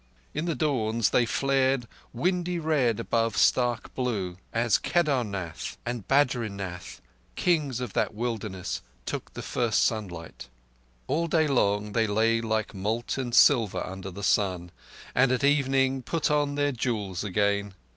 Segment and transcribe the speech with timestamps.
[0.33, 7.93] In the dawns they flared windy red above stark blue, as Kedarnath and Badrinath—kings of
[7.93, 10.47] that wilderness—took the first sunlight.
[11.05, 14.71] All day long they lay like molten silver under the sun,
[15.13, 17.75] and at evening put on their jewels again.